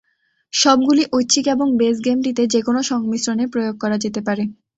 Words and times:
সবগুলি 0.53 1.03
ঐচ্ছিক 1.13 1.45
এবং 1.47 1.67
বেস 1.77 1.95
গেমটিতে 2.05 2.43
যেকোনো 2.53 2.79
সংমিশ্রণে 2.91 3.45
প্রয়োগ 3.47 3.75
করা 3.79 3.97
যেতে 4.03 4.21
পারে। 4.27 4.43